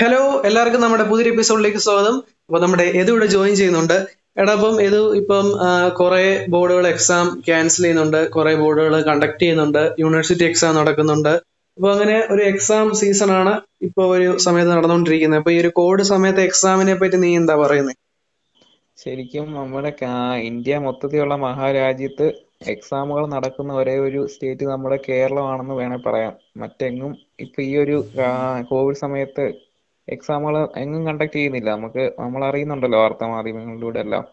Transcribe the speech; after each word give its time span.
Hello 0.00 0.18
എല്ലാവർക്കും 0.44 0.80
നമ്മുടെ 0.80 1.04
പുതിയൊരു 1.10 1.30
എപ്പിസോഡിലേക്ക് 1.32 1.78
സ്വാഗതം. 1.78 2.16
അപ്പൊ 2.46 2.58
നമ്മുടെ 2.60 2.84
എതു 3.00 3.10
ഇവിടെ 3.12 3.26
ജോയിൻ 3.26 3.54
ചെയ്യുന്നുണ്ട്. 3.56 3.94
എടാ 4.40 4.52
അപ്പം 4.52 4.82
എതു 4.86 5.14
ഇപ്പം 5.14 5.46
കുറെ 6.00 6.46
ബോർഡുകൾ 6.48 6.88
എക്സാം 6.88 7.42
ക്യാൻസൽ 7.46 7.82
ചെയ്യുന്നുണ്ട്. 7.82 8.30
കുറെ 8.30 8.54
ബോർഡുകൾ 8.54 8.94
കണ്ടക്ട് 9.02 9.40
ചെയ്യുന്നുണ്ട്. 9.42 9.80
യൂണിവേഴ്സിറ്റി 9.98 10.44
എക്സാം 10.44 10.74
നടക്കുന്നുണ്ട്. 10.74 11.32
അപ്പൊ 11.78 11.88
അങ്ങനെ 11.92 12.16
ഒരു 12.30 12.42
എക്സാം 12.42 12.94
സീസൺ 12.94 13.32
ആണ് 13.32 13.54
ഇപ്പൊ 13.82 14.04
ഒരു 14.16 14.36
സമയത്ത് 14.36 14.70
നടന്നുകൊണ്ടിരിക്കുന്നത്. 14.70 15.38
അപ്പൊ 15.38 15.50
ഈ 15.50 15.60
ഒരു 15.60 15.68
കോവിഡ് 15.68 16.02
സമയത്ത് 16.12 16.40
എക്സാമിനെ 16.40 16.94
പറ്റി 16.94 17.16
നീ 17.16 17.36
എന്താ 17.36 17.56
പറയുന്നത് 17.56 17.96
ശരിക്കും 18.98 19.46
നമ്മുടെ 19.54 19.92
ഇന്ത്യ 20.50 20.78
മൊത്തത്തിലുള്ള 20.78 21.36
മഹാരാജ്യത്ത് 21.36 22.26
എക്സാമുകൾ 22.68 23.26
നടക്കുന്ന 23.26 23.72
ഒരേ 23.72 23.98
ഒരു 23.98 24.26
സ്റ്റേറ്റ് 24.26 24.64
നമ്മുടെ 24.64 24.98
കേരളമാണെന്ന് 25.08 25.74
വേണേൽ 25.74 26.02
പറയാം. 26.06 26.34
മറ്റെങ്ങും 26.56 27.12
ഇപ്പൊ 27.40 27.62
ഈ 27.62 27.72
ഒരു 27.76 27.96
കോവിഡ് 28.70 28.96
സമയത്ത് 28.96 29.46
എക്സാമുകൾ 30.08 30.54
എങ്ങും 30.82 31.02
കണ്ടക്ട് 31.08 31.36
ചെയ്യുന്നില്ല. 31.36 31.68
നമുക്ക് 31.76 32.04
നമ്മൾ 32.20 32.42
അറിയുന്നുണ്ടല്ലോ 32.48 32.98
വാർത്താ 33.02 33.26
മാധ്യമങ്ങളിലൂടെ 33.26 34.00
എല്ലാം 34.04 34.24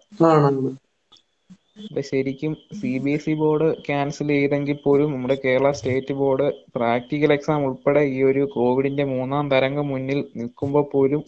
അപ്പൊ 1.83 2.01
ശരിക്കും 2.09 2.51
C 2.79 2.91
B 3.03 3.11
S 3.11 3.29
E 3.29 3.33
board 3.33 3.67
cancel 3.85 4.27
ചെയ്തെങ്കിൽ 4.33 4.77
പോലും 4.83 5.11
നമ്മുടെ 5.13 5.37
Kerala 5.45 5.69
state 5.71 6.13
board 6.19 6.47
practical 6.75 7.31
exam 7.37 7.65
ഉൾപ്പെടെ 7.67 8.01
ഈ 8.15 8.19
ഒരു 8.23 8.43
കോവിഡിന്റെ 8.55 9.05
മൂന്നാം 9.13 9.45
തരംഗം 9.53 9.87
മുന്നിൽ 9.93 10.19
നിൽക്കുമ്പോൾ 10.39 10.85
പോലും 10.93 11.23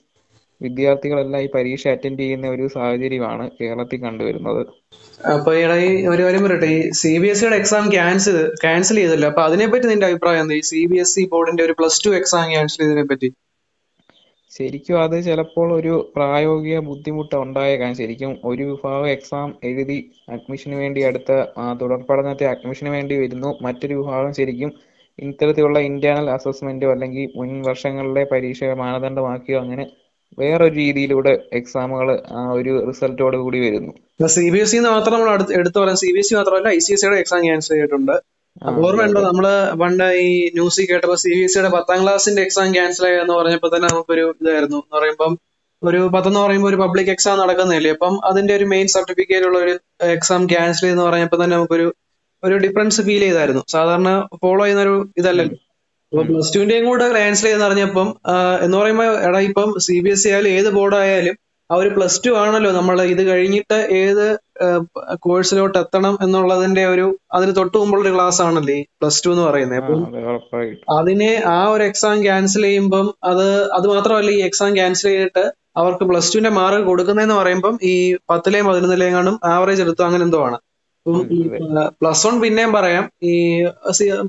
വിദ്യാർത്ഥികളെല്ലാം 0.62 1.41
ഈ 1.45 1.50
പരീക്ഷ 1.55 1.86
അറ്റൻഡ് 1.94 2.20
ചെയ്യുന്ന 2.20 2.48
ഒരു 2.48 2.66
സാഹചര്യമാണ് 2.75 3.45
കേരളത്തിൽ 3.58 4.00
കണ്ടുവരുന്നത്. 4.05 4.62
അപ്പൊ 5.31 5.52
എടാ 5.64 5.75
ഈ 5.86 5.91
ഒരു 6.14 6.22
കാര്യം 6.23 6.44
പറയട്ടെ. 6.45 6.70
ഈ 6.75 6.91
സി 7.02 7.12
ബി 7.22 7.27
എസ് 7.27 7.39
സിയുടെ 7.41 7.58
എക്സാം 7.62 7.86
ക്യാൻസൽ 7.95 8.38
ക്യാൻസൽ 8.64 8.98
ചെയ്തല്ലോ? 9.02 9.27
അപ്പൊ 9.31 9.41
അതിനെപ്പറ്റി 9.48 9.88
നിന്റെ 9.91 10.08
അഭിപ്രായം 10.09 10.44
എന്താ? 10.44 10.55
ഈ 10.62 10.66
സി 10.72 10.81
ബി 10.91 11.00
എസ് 11.03 11.17
ഇ 11.20 11.25
ബോർഡിന്റെ 11.34 11.64
ഒരു 11.67 11.75
പ്ലസ് 11.80 12.03
ടു 12.05 12.12
എക്സാം 12.20 12.45
ക്യാൻസൽ 12.53 12.80
ചെയ്തതിനെ 12.81 13.05
പറ്റി 13.12 13.30
ശരിക്കും 14.55 14.98
അത് 15.04 15.16
ചിലപ്പോൾ 15.23 15.70
ഒരു 15.77 15.94
പ്രായോഗിക 16.16 16.77
ബുദ്ധിമുട്ട് 16.90 17.36
ഉണ്ടായേക്കാം 17.36 17.94
ശരിക്കും 18.00 18.31
ഒരു 18.50 18.64
വിഭാഗം 18.70 19.08
എക്സാം 19.16 19.50
എഴുതി 19.70 19.97
അഡ്മിഷന് 20.34 20.75
വേണ്ടി 20.81 21.02
അടുത്ത 21.09 21.31
തുടർ 21.81 22.02
പഠനത്തെ 22.09 22.45
അഡ്മിഷന് 22.53 22.89
വേണ്ടി 22.89 23.16
വരുന്നു. 23.23 23.52
മറ്റൊരു 23.66 23.95
വിഭാഗം 24.02 24.31
ശരിക്കും 24.39 24.72
ഇത്തരത്തിലുള്ള 25.20 25.80
ഇന്റേണൽ 25.89 26.28
അസസ്മെന്റോ 26.38 26.88
അല്ലെങ്കിൽ 26.94 27.25
മുൻ 27.38 27.52
വർഷങ്ങളിലെ 27.67 28.23
പരീക്ഷ 28.31 28.64
മാനദണ്ഡമാക്കിയോ 28.84 29.59
അങ്ങനെ 29.64 29.86
വേറൊരു 30.38 30.75
രീതിയിലൂടെ 30.81 31.34
എക്സാമുകൾ 31.59 32.08
ഒരു 32.58 32.72
റിസൾട്ടോട് 32.88 33.38
കൂടി 33.44 33.59
വരുന്നു. 33.66 33.92
സി 34.36 34.45
ബി 34.53 34.59
എസ് 34.64 34.75
ഇ 34.75 34.80
മാത്രം 34.88 35.14
നമ്മൾ 35.16 35.30
എടുത്തു 35.59 35.78
പറയാം. 35.81 36.00
സി 36.03 36.09
ബി 36.16 36.22
എസ് 36.23 36.31
ഇ 36.34 36.38
മാത്രമല്ല 36.40 36.67
ഐ 36.78 36.80
സി 36.88 36.94
എസ് 36.95 37.02
സിയുടെ 37.03 37.17
എക്സാം 37.23 37.42
ക്യാൻസൽ 37.45 37.73
ചെയ്തിട്ടുണ്ട്. 37.75 38.16
ഓർമ്മയുണ്ടോ. 38.81 39.22
നമ്മൾ 39.22 39.45
പണ്ട് 39.81 40.03
ഈ 40.20 40.28
ന്യൂസിൽ 40.53 40.86
കേട്ടപ്പോ 40.89 41.16
സി 41.22 41.31
ബി 41.31 41.42
എസ് 41.42 41.53
സിയുടെ 41.53 41.70
പത്താം 41.73 42.00
ക്ലാസ്സിന്റെ 42.03 42.42
എക്സാം 42.45 42.67
ക്യാൻസൽ 42.75 43.06
ആയെന്ന് 43.08 43.36
പറഞ്ഞപ്പോ 43.39 43.70
തന്നെ 43.73 43.88
നമുക്കൊരു 43.88 44.23
ഇതായിരുന്നു 44.36 44.78
എന്ന് 44.81 44.95
പറയുമ്പം 44.97 45.34
ഒരു 45.81 46.00
പത്തെന്ന് 46.14 46.39
പറയുമ്പോൾ 46.39 46.70
ഒരു 46.70 46.80
പബ്ലിക് 46.84 47.12
എക്സാം 47.12 47.36
നടക്കുന്നില്ലേ 47.39 47.92
അപ്പം 47.95 48.14
അതിന്റെ 48.25 48.53
ഒരു 48.56 48.66
മെയിൻ 48.72 48.88
സർട്ടിഫിക്കറ്റ് 48.94 49.47
ഉള്ള 49.50 49.58
ഒരു 49.59 49.73
എക്സാം 50.16 50.44
ക്യാൻസൽ 50.52 50.88
എന്ന് 50.88 51.03
പറഞ്ഞപ്പോ 51.03 51.39
തന്നെ 51.42 51.56
നമുക്കൊരു 51.56 51.88
ഒരു 52.44 52.56
ഡിഫറൻസ് 52.64 53.02
ഫീൽ 53.02 53.23
ചെയ്തായിരുന്നു 53.23 53.64
സാധാരണ 53.73 54.09
ഫോളോ 54.42 54.64
ചെയ്യുന്ന 54.64 54.84
ഒരു 54.86 54.95
ഇതല്ലല്ലോ 55.17 55.58
അപ്പൊ. 56.12 56.23
പ്ലസ് 56.28 56.52
ടുവിന്റെയും 56.56 56.86
കൂടെ 56.86 57.06
ക്യാൻസൽ 57.14 57.45
ചെയ്തെന്ന് 57.45 57.67
അറിഞ്ഞപ്പം 57.67 58.08
ആ, 58.25 58.34
എന്ന് 58.62 58.78
പറയുമ്പോ 58.78 59.06
എടാ 59.28 59.40
ഇപ്പം 59.47 59.69
സി 59.86 59.95
ബി 60.00 60.12
എസ് 60.12 60.23
സി 60.23 60.30
ആയാലും 60.30 60.52
ഏത് 60.58 60.69
ബോർഡ് 60.75 60.97
ആയാലും 61.02 61.36
ആ 61.69 61.75
ഒരു 61.81 61.89
പ്ലസ് 61.95 62.19
ടു 62.25 62.31
ആണല്ലോ 62.41 62.71
നമ്മൾ 62.71 62.97
ഇത് 63.13 63.21
കഴിഞ്ഞിട്ട് 63.30 63.77
ഏത് 64.02 64.25
കോഴ്സിലോട്ട് 65.25 65.77
എത്തണം 65.81 66.13
എന്നുള്ളതിന്റെ 66.23 66.83
ഒരു 66.85 67.05
അതിന് 67.38 67.53
തൊട്ട് 67.59 67.75
മുമ്പുള്ള 67.77 68.03
ഒരു 68.05 68.13
ക്ലാസ് 68.16 68.39
ആണല്ലേ 68.47 68.77
പ്ലസ് 68.99 69.23
ടു 69.25 69.30
എന്ന് 69.33 69.44
പറയുന്നത്. 69.47 69.80
അപ്പം 69.81 70.02
അതിനെ 70.97 71.31
ആ 71.55 71.59
ഒരു 71.73 71.83
എക്സാം 71.83 72.17
ക്യാൻസൽ 72.25 72.66
ചെയ്യുമ്പം 72.67 73.07
അത് 73.31 73.45
അത് 73.77 73.88
മാത്രമല്ല 73.94 74.31
ഈ 74.38 74.41
എക്സാം 74.49 74.72
ക്യാൻസൽ 74.80 75.09
ചെയ്തിട്ട് 75.09 75.45
അവർക്ക് 75.81 76.03
പ്ലസ് 76.09 76.31
ടുവിന്റെ 76.33 76.52
മാർക്ക് 76.59 76.85
കൊടുക്കുന്നതെന്ന് 76.89 77.38
പറയുമ്പം 77.41 77.75
ഈ 77.91 77.95
പത്തിലെയും 78.31 78.67
പതിനൊന്നിലെയും 78.69 79.16
കാണും 79.17 79.38
ആവറേജ് 79.53 79.83
എടുത്തു 79.85 80.03
അങ്ങനെ 80.07 80.23
എന്തോ 80.27 80.41
ആണ്. 80.47 80.57
പ്ലസ് 82.01 82.23
വൺ 82.28 82.35
പിന്നെയും 82.44 82.72
പറയാം. 82.78 83.03
ഈ 83.31 83.34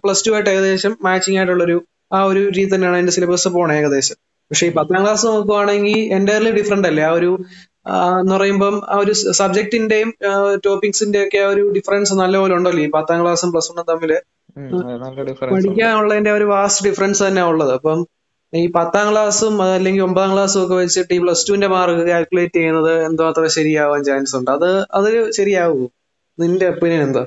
പ്ലസ് 0.02 0.24
ടു 0.26 0.32
ആയിട്ട് 0.36 0.50
ഏകദേശം 0.54 0.94
മാച്ചിങ് 1.06 1.38
ആയിട്ടുള്ളൊരു 1.40 1.76
ആ 2.16 2.18
ഒരു 2.30 2.42
രീതി 2.56 2.70
തന്നെയാണ് 2.74 2.96
അതിന്റെ 2.98 3.14
സിലബസ് 3.16 3.48
പോണേ 3.56 3.76
ഏകദേശം. 3.82 4.16
പക്ഷെ 4.50 4.64
ഈ 4.66 4.72
പത്താം 4.78 5.00
ക്ലാസ് 5.04 5.24
നോക്കുവാണെങ്കിൽ 5.26 5.98
എന്റയർലി 6.16 6.52
ഡിഫറെന്റ് 6.58 6.88
അല്ലേ? 6.90 7.04
ആ 7.08 7.14
ഒരു 7.18 7.30
എന്ന് 8.20 8.32
പറയുമ്പം 8.34 8.76
ആ 8.92 8.96
ഒരു 9.02 9.12
സബ്ജക്റ്റിന്റെയും 9.40 10.08
ടോപ്പിക്സിന്റെ 10.64 11.18
ഒക്കെ 11.24 11.40
ആ 11.44 11.48
ഒരു 11.54 11.64
ഡിഫറൻസ് 11.76 12.14
നല്ലപോലെ 12.20 12.54
ഉണ്ടല്ലോ 12.58 12.82
ഈ 12.86 12.90
പത്താം 12.96 13.18
ക്ലാസ്സും 13.22 13.50
പ്ലസ് 13.54 13.70
വണ്ണും 13.70 14.00
ഡിഫറൻസ് 15.30 15.54
പഠിക്കാനുള്ളതിന്റെ 15.54 16.32
ഒരു 16.38 16.46
വാസ്റ്റ് 16.54 16.84
ഡിഫറൻസ് 16.88 17.22
തന്നെ 17.26 17.42
ഉള്ളത്. 17.50 17.72
അപ്പം 17.78 17.98
ഈ 18.52 18.66
പത്താം 18.76 19.06
ക്ലാസ്സും 19.12 19.54
അല്ലെങ്കിൽ 19.66 20.02
ഒമ്പതാം 20.06 20.30
ക്ലാസ്സും 20.34 20.60
ഒക്കെ 20.64 20.76
വെച്ചിട്ട് 20.82 21.12
ഈ 21.16 21.20
പ്ലസ് 21.24 21.46
ടുവിന്റെ 21.48 21.68
മാർക്ക് 21.74 22.04
കാൽക്കുലേറ്റ് 22.10 22.56
ചെയ്യുന്നത് 22.58 22.92
എന്തോ 23.08 23.24
അത്ര 23.30 23.46
ശരിയാവാൻ 23.56 24.02
ചാൻസ് 24.08 24.34
ഉണ്ട്? 24.38 24.50
അത് 24.56 24.68
അത് 24.98 25.08
ശരിയാവൂ? 25.38 25.82
നിന്റെ 26.38 26.66
ഒപ്പീനിയൻ 26.72 27.02
എന്താ? 27.08 27.24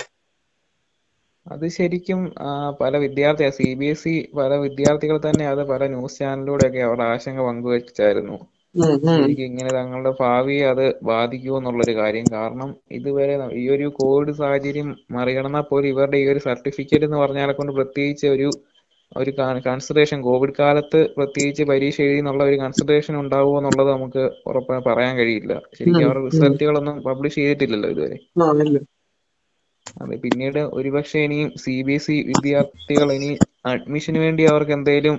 അത് 1.50 1.66
ശരിക്കും 1.76 2.20
പല 2.80 2.94
വിദ്യാർത്ഥി 3.04 3.46
സി 3.58 3.68
ബി 3.80 3.88
എസ് 3.88 4.10
ഇ 4.10 4.38
പല 4.38 4.52
വിദ്യാർത്ഥികൾ 4.64 5.18
തന്നെ 5.24 5.46
അത് 5.50 5.62
പല 5.72 5.84
ന്യൂസ് 5.94 6.20
ചാനലിലൂടെയൊക്കെ 6.20 6.82
അവരുടെ 6.88 7.06
ആശങ്ക 7.12 7.40
പങ്കുവച്ചായിരുന്നു. 7.48 8.38
ഇങ്ങനെ 9.46 9.72
തങ്ങളുടെ 9.76 10.12
ഭാവിയെ 10.20 10.64
അത് 10.72 10.82
ബാധിക്കുമോ 11.04 11.58
എന്നുള്ളൊരു 11.60 11.94
കാര്യം. 12.00 12.26
കാരണം 12.34 12.70
ഇതുവരെ 12.98 13.34
ഈ 13.60 13.66
ഒരു 13.76 13.88
കോവിഡ് 14.00 14.34
സാഹചര്യം 14.40 14.88
മറികടന്നാൽ 15.16 15.66
പോലും 15.66 15.90
ഇവരുടെ 15.90 16.18
ഈ 16.18 16.28
ഒരു 16.34 16.42
സർട്ടിഫിക്കറ്റ് 16.48 17.08
എന്ന് 17.08 17.20
പറഞ്ഞാലെ 17.24 17.56
കൊണ്ട് 17.56 17.74
പ്രത്യേകിച്ച് 17.78 18.28
ഒരു 18.36 18.50
ഒരു 19.12 19.32
കൺസിഡറേഷൻ 19.68 20.20
കോവിഡ് 20.26 20.54
കാലത്ത് 20.56 21.00
പ്രത്യേകിച്ച് 21.16 21.64
പരീക്ഷ 21.70 22.00
എഴുതി 22.00 22.20
എന്നുള്ള 22.22 22.44
ഒരു 22.46 22.58
കൺസിഡറേഷൻ 22.62 23.14
ഉണ്ടാവുമോ 23.22 23.58
എന്നുള്ളത് 23.60 23.90
നമുക്ക് 23.92 24.24
ഉറപ്പായി 24.50 24.82
പറയാൻ 24.88 25.14
കഴിയില്ല. 25.20 25.54
ശരിക്കും 25.78 26.06
അവരുടെ. 26.08 26.24
റിസൾട്ടുകളൊന്നും 26.28 26.98
പബ്ലിഷ് 27.08 27.40
ചെയ്തിട്ടില്ലല്ലോ 27.40 27.90
ഇതുവരെ. 27.96 28.20
അതെ 30.00 30.16
പിന്നീട് 30.24 30.60
ഒരുപക്ഷെ 30.78 31.22
ഇനിയും 31.26 31.50
സി 31.64 31.76
ബി 31.88 31.94
എസ് 31.96 32.12
ഇ 32.12 32.20
വിദ്യാർത്ഥികൾ 32.30 33.10
ഇനി 33.16 33.30
അഡ്മിഷന് 33.70 34.20
വേണ്ടി 34.24 34.44
അവർക്ക് 34.52 34.74
എന്തെങ്കിലും 34.76 35.16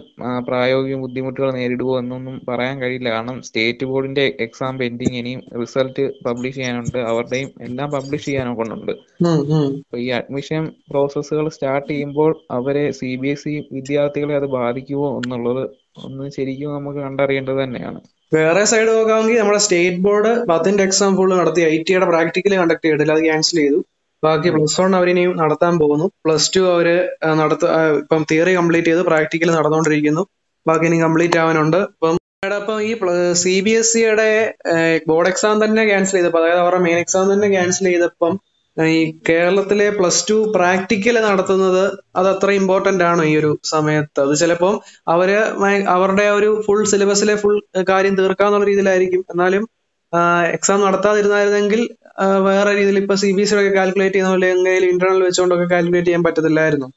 പ്രായോഗിക 0.46 0.96
ബുദ്ധിമുട്ടുകൾ 1.02 1.48
നേരിടുമോ 1.56 1.94
എന്നൊന്നും 1.98 2.36
പറയാൻ 2.48 2.76
കഴിയില്ല. 2.82 3.08
കാരണം 3.14 3.36
സ്റ്റേറ്റ് 3.48 3.88
ബോർഡിന്റെ 3.90 4.24
എക്സാം 4.46 4.72
പെൻഡിങ് 4.80 5.18
ഇനിയും 5.20 5.42
റിസൾട്ട് 5.62 6.04
പബ്ലിഷ് 6.26 6.56
ചെയ്യാനുണ്ട്. 6.58 6.98
അവരുടെയും 7.10 7.50
എല്ലാം 7.66 7.90
പബ്ലിഷ് 7.96 8.26
ചെയ്യാനൊക്കെ 8.28 8.60
കൊണ്ടുണ്ട് 8.62 8.92
ഉം, 9.26 9.38
ഉം. 9.56 9.66
അപ്പൊ 9.82 9.98
ഈ 10.04 10.08
അഡ്മിഷൻ 10.20 10.62
പ്രോസസ്സുകൾ 10.92 11.48
സ്റ്റാർട്ട് 11.56 11.90
ചെയ്യുമ്പോൾ 11.92 12.30
അവരെ 12.58 12.84
സി 13.00 13.10
ബി 13.22 13.30
എസ് 13.34 13.48
ഇ 13.48 13.58
വിദ്യാർത്ഥികളെ 13.76 14.36
അത് 14.40 14.48
ബാധിക്കുമോ 14.58 15.10
എന്നുള്ളത് 15.20 15.62
ഒന്ന് 16.04 16.26
ശരിക്കും 16.36 16.74
നമുക്ക് 16.74 17.00
കണ്ടറിയേണ്ടത് 17.06 17.58
തന്നെയാണ്. 17.62 18.00
വേറെ 18.32 18.62
സൈഡ് 18.72 18.90
നോക്കാമെങ്കിൽ 18.90 19.38
നമ്മുടെ 19.40 19.60
സ്റ്റേറ്റ് 19.64 20.02
ബോർഡ് 20.04 20.32
പത്തിന്റെ 20.50 20.82
എക്സാം 20.88 21.12
ഫുള്ള് 21.18 21.34
നടത്തി 21.40 21.62
ഐ 21.70 21.76
ടിയുടെ 21.82 22.06
പ്രാക്ടിക്കൽ 22.12 22.52
കണ്ടക്ട് 22.60 22.84
ചെയ്തിട്ടില്ല. 22.84 23.14
അത് 23.16 23.24
ക്യാൻസൽ 23.24 23.58
ചെയ്തു. 23.62 23.78
ബാക്കി. 24.22 24.48
പ്ലസ് 24.54 24.78
വൺ 24.80 24.92
അവരിനിയും 24.98 25.32
നടത്താൻ 25.42 25.74
പോകുന്നു. 25.82 26.06
പ്ലസ് 26.24 26.50
ടു 26.54 26.62
അവർ 26.74 26.88
നടത്ത 27.40 27.64
ഇപ്പം 28.02 28.22
തിയറി 28.30 28.52
കംപ്ലീറ്റ് 28.58 28.90
ചെയ്ത് 28.90 29.02
പ്രാക്ടിക്കൽ 29.10 29.50
നടന്നുകൊണ്ടിരിക്കുന്നു 29.58 30.24
ബാക്കി 30.66 30.86
ഇനി 30.90 30.98
കംപ്ലീറ്റ് 31.06 31.38
ആവാനുണ്ട്. 31.42 31.80
ഇപ്പം 31.96 32.16
ഇപ്പം 32.58 32.78
ഈ 32.88 32.92
സി 33.42 33.54
ബി 33.64 33.72
എസ് 33.78 33.90
സിയുടെ 33.94 34.28
ബോർഡ് 35.08 35.30
എക്സാം 35.30 35.56
തന്നെ 35.64 35.82
ക്യാൻസൽ 35.90 36.16
ചെയ്തപ്പോൾ 36.18 36.40
അതായത് 36.42 36.60
അവരുടെ 36.62 36.82
മെയിൻ 36.86 36.98
എക്സാം 37.02 37.26
തന്നെ 37.32 37.48
ക്യാൻസൽ 37.54 37.86
ചെയ്തപ്പം 37.92 38.34
ഈ 38.76 38.98
കേരളത്തിലെ 39.28 39.86
പ്ലസ് 39.98 40.22
ടു 40.28 40.36
പ്രാക്ടിക്കൽ 40.56 41.16
നടത്തുന്നത് 41.26 41.82
അത് 42.18 42.28
അത്ര 42.32 42.50
ഇമ്പോർട്ടന്റ് 42.60 43.04
ആണ് 43.08 43.22
ഈ 43.30 43.34
ഒരു 43.40 43.50
സമയത്ത്? 43.72 44.18
അത് 44.24 44.34
ചിലപ്പം 44.42 44.74
അവർ 45.14 45.30
അവരുടെ 45.96 46.26
ഒരു 46.38 46.50
ഫുൾ 46.66 46.80
സിലബസിലെ 46.92 47.34
ഫുൾ 47.42 47.56
കാര്യം 47.92 48.16
തീർക്കാന്നുള്ള 48.20 48.68
രീതിയിലായിരിക്കും. 48.70 49.22
എന്നാലും 49.34 49.64
എക്സാം 50.56 50.80
നടത്താതിരുന്നായിരുന്നെങ്കിൽ 50.86 51.80
വേറെ 52.48 52.70
രീതിയിൽ 52.78 52.98
ഇപ്പൊ 53.02 53.14
സി 53.22 53.28
ബി 53.36 53.42
എസ് 53.44 53.54
ഒക്കെ 53.54 53.72
കാൽക്കുലേറ്റ് 53.76 54.14
ചെയ്യുന്ന 54.14 54.32
പോലെ 54.34 54.48
എങ്ങനെയും 54.54 54.90
ഇന്റർണൽ 54.94 55.22
വെച്ചുകൊണ്ടൊക്കെ 55.26 55.66
കാൽക്കുലേറ്റ് 55.74 56.08
ചെയ്യാൻ 56.08 56.24
പറ്റത്തില്ലായിരുന്നു. 56.26 56.88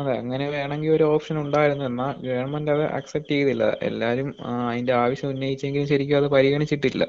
അതെ 0.00 0.12
അങ്ങനെ 0.22 0.44
വേണമെങ്കിൽ 0.56 0.92
ഒരു 0.96 1.04
ഓപ്ഷൻ 1.14 1.36
ഉണ്ടായിരുന്നു. 1.44 1.84
എന്നാൽ 1.84 2.12
ഗവൺമെന്റ് 2.26 2.70
അത് 2.74 2.84
അക്സെപ്റ്റ് 2.98 3.32
ചെയ്തില്ല. 3.34 3.64
എല്ലാരും 3.88 4.28
അതിന്റെ 4.70 4.92
ആവശ്യം 5.02 5.30
ഉന്നയിച്ചെങ്കിലും 5.32 5.88
ശരിക്കും 5.92 6.18
അത് 6.20 6.28
പരിഗണിച്ചിട്ടില്ല. 6.36 7.04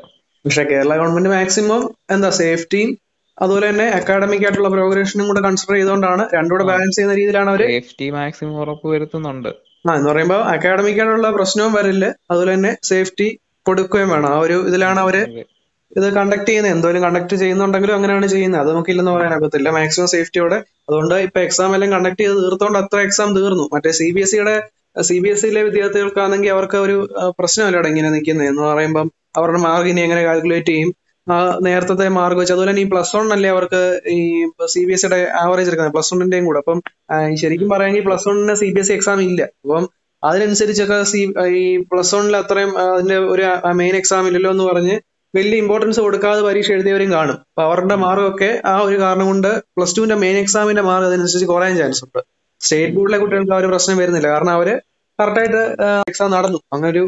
പക്ഷെ 0.46 0.64
കേരള 0.72 0.94
ഗവൺമെന്റ് 1.02 1.32
മാക്സിമം 1.36 1.84
എന്താ 2.16 2.30
സേഫ്റ്റിയും 2.42 2.92
അതുപോലെ 3.38 3.66
തന്നെ 3.70 3.86
അക്കാഡമിക് 3.98 4.44
ആയിട്ടുള്ള 4.46 4.70
പ്രോഗ്രഷനും 4.70 5.28
കൂടെ 5.30 5.42
കൺസിഡർ 5.46 5.76
ചെയ്തുകൊണ്ടാണ് 5.78 6.24
രണ്ടുകൂടെ 6.36 6.66
ബാലൻസ് 6.72 6.96
ചെയ്യുന്ന 6.98 7.16
രീതിയിലാണ് 7.20 7.50
അവർ 7.54 7.62
സേഫ്റ്റി 7.72 8.08
മാക്സിമം 8.18 8.58
ഉറപ്പ് 8.64 8.88
വരുത്തുന്നുണ്ട്. 8.94 9.50
ആ 9.86 9.96
എന്ന് 10.00 10.10
പറയുമ്പോൾ 10.10 10.42
അക്കാഡമിക് 10.54 11.00
ആയിട്ടുള്ള 11.04 11.30
പ്രശ്നവും 11.38 11.74
വരില്ല. 11.78 12.06
അതുപോലെ 12.32 12.52
തന്നെ 12.56 12.72
സേഫ്റ്റി 12.92 13.28
കൊടുക്കുകയും 13.66 14.10
വേണം. 14.14 14.30
ആ 14.36 14.40
ഒരു 14.46 14.58
ഇതിലാണ് 14.70 15.00
അവർ 15.06 15.16
ഇത് 15.98 16.08
കണ്ടക്ട് 16.18 16.48
ചെയ്യുന്നത് 16.50 16.74
എന്തോലും 16.76 17.02
കണ്ടക്ട് 17.06 17.36
ചെയ്യുന്നുണ്ടെങ്കിലും 17.42 17.96
അങ്ങനെയാണ് 17.98 18.28
ചെയ്യുന്നത് 18.34 18.62
അത് 18.64 18.70
നമുക്കില്ലെന്ന് 18.74 19.12
പറ്റത്തില്ല 19.34 19.70
മാക്സിമം 19.78 20.08
സേഫ്റ്റിയോടെ 20.14 20.58
അതുകൊണ്ട് 20.88 21.16
ഇപ്പൊ 21.28 21.40
എക്സാം 21.48 21.74
എല്ലാം 21.76 21.90
കണ്ടക്ട് 21.96 22.22
ചെയ്ത് 22.24 22.38
തീർത്തോണ്ട് 22.46 22.78
അത്ര 22.82 23.00
എക്സാം 23.08 23.30
തീർന്നു. 23.40 23.66
മറ്റേ 23.74 23.92
സി 24.00 24.08
ബി 24.16 24.22
എസ് 24.26 24.32
സിയുടെ 24.34 24.56
സി 25.08 25.16
ബി 25.24 25.30
എസ് 25.34 25.42
സിയിലെ 25.44 25.62
വിദ്യാർത്ഥികൾക്കാണെങ്കിൽ 25.68 26.52
അവർക്ക് 26.56 26.78
ഒരു 26.86 26.96
പ്രശ്നമല്ല 27.06 27.36
പ്രശ്നമല്ലടാ 27.40 27.88
ഇങ്ങനെ 27.92 28.10
നിൽക്കുന്നത് 28.16 28.48
എന്ന് 28.52 28.64
പറയുമ്പം 28.72 29.08
അവരുടെ 29.40 29.60
മാർക്ക് 29.68 29.90
ഇനി 29.94 30.02
എങ്ങനെ 30.08 30.24
കാൽക്കുലേറ്റ് 30.28 30.72
ചെയ്യും? 30.74 30.90
നേരത്തെ 31.68 32.08
മാർക്ക് 32.18 32.40
വെച്ച്. 32.42 32.54
അതുപോലെ 32.56 32.82
ഈ 32.84 32.88
പ്ലസ് 32.92 33.14
വൺ 33.18 33.28
അല്ലേ 33.36 33.50
അവർക്ക് 33.56 33.82
ഈ 34.16 34.20
സി 34.74 34.82
ബി 34.88 34.94
എസ് 34.96 35.04
സിയുടെ 35.04 35.20
ആവറേജ് 35.44 35.70
എടുക്കുന്നത്? 35.70 35.96
പ്ലസ് 35.96 36.12
വണ്ണിന്റെയും 36.14 36.46
കൂടെ. 36.50 36.60
അപ്പം 36.64 36.80
ശരിക്കും 37.42 37.70
പറയുകയാണെങ്കിൽ 37.74 38.06
പ്ലസ് 38.08 38.28
വണ്ണിന് 38.30 38.56
C 38.62 38.70
B 38.76 38.82
S 38.84 38.90
C 38.90 38.96
exam 38.98 39.22
ഇല്ല. 39.30 39.42
അപ്പം 39.64 39.86
അതിനനുസരിച്ചൊക്കെ 40.24 40.98
സി 41.12 41.22
ഈ 41.62 41.64
പ്ലസ് 41.92 42.14
വണ്ണിൽ 42.16 42.36
അത്രയും 42.42 42.72
അതിന്റെ 42.84 43.18
ഒരു 43.34 43.46
മെയിൻ 43.82 43.96
എക്സാം 44.02 44.28
ഇല്ലല്ലോ 44.30 44.52
എന്ന് 44.56 44.66
പറഞ്ഞ് 44.72 44.96
വലിയ 45.34 45.62
ഇമ്പോർട്ടൻസ് 45.64 46.00
കൊടുക്കാതെ 46.06 46.42
പരീക്ഷ 46.48 46.70
എഴുതിയവരും 46.76 47.10
കാണും. 47.16 47.38
അപ്പൊ 47.50 47.62
അവരുടെ 47.68 47.96
മാർക്കൊക്കെ 48.04 48.50
ആ 48.72 48.76
ഒരു 48.88 48.98
കാരണം 49.04 49.26
കൊണ്ട് 49.26 49.50
പ്ലസ് 49.76 49.96
ടുവിന്റെ 49.98 50.18
മെയിൻ 50.24 50.38
എക്സാമിന്റെ 50.44 50.84
മാർക്ക് 50.90 51.10
അതിനനുസരിച്ച് 51.10 51.50
കുറയാൻ 51.52 51.76
ചാൻസ് 51.82 52.04
ഉണ്ട്. 52.06 52.20
സ്റ്റേറ്റ് 52.62 52.96
ബോർഡിലെ 52.98 53.18
കുട്ടികൾക്ക് 53.22 53.54
ആ 53.56 53.62
ഒരു 53.62 53.70
പ്രശ്നം 53.72 53.98
വരുന്നില്ല. 54.02 54.28
കാരണം 54.34 54.54
അവർ 54.58 54.70
കറക്റ്റായിട്ട് 55.20 55.62
എക്സാം 56.10 56.30
നടന്നു. 56.36 56.60
അങ്ങനെ 56.74 56.90
ഒരു 56.94 57.04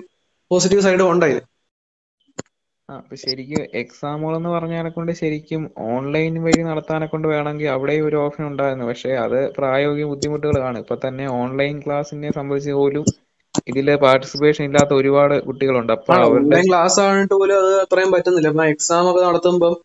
പോസിറ്റീവ് 0.51 0.85
സൈഡും 0.87 1.07
ഉണ്ട് 1.11 1.25
അതിന്. 1.27 1.43
ആ 2.89 2.95
അപ്പൊ 2.99 3.15
ശരിക്കും 3.21 3.61
എക്സാമുകൾ 3.79 4.33
എന്ന് 4.37 4.49
പറഞ്ഞാലെ 4.55 4.89
കൊണ്ട് 4.91 5.11
ശരിക്കും 5.19 5.61
ഓൺലൈൻ 5.87 6.33
വഴി 6.43 6.61
നടത്താനെ 6.67 7.07
കൊണ്ട് 7.07 7.27
വേണമെങ്കിൽ 7.31 7.69
അവിടെ 7.75 7.95
ഒരു 8.07 8.17
ഓപ്ഷൻ 8.23 8.43
ഉണ്ടായിരുന്നു. 8.49 8.85
പക്ഷെ 8.91 9.11
അത് 9.23 9.39
പ്രായോഗിക 9.57 10.07
ബുദ്ധിമുട്ടുകളാണ് 10.11 10.79
ഇപ്പൊ 10.83 10.97
തന്നെ 11.05 11.27
ഓൺലൈൻ 11.41 11.77
ക്ലാസ്സിനെ 11.85 12.31
സംബന്ധിച്ച് 12.39 12.75
പോലും 12.79 13.05
ഇതിൽ 13.71 13.89
പാർട്ടിസിപ്പേഷൻ 14.05 14.63
ഇല്ലാത്ത 14.69 14.93
ഒരുപാട് 15.01 15.35
കുട്ടികളുണ്ട്. 15.47 15.93
അപ്പൊ 15.97 16.13
അവരുടെ 16.27 16.61
ക്ലാസ് 16.69 16.99
ആയിട്ട് 17.05 17.35
പോലും 17.41 17.57
അത് 17.63 17.73
അത്രയും 17.83 18.13
പറ്റുന്നില്ല. 18.15 18.51
ഇപ്പൊ 18.53 18.65
എക്സാം 18.75 19.09
ഒക്കെ 19.11 19.23
നടത്തുമ്പോൾ 19.29 19.75